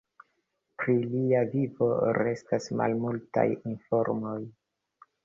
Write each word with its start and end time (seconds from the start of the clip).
Pri 0.83 0.93
lia 1.09 1.41
vivo 1.51 1.89
restas 2.19 2.69
malmultaj 2.79 3.45
informoj. 3.73 4.39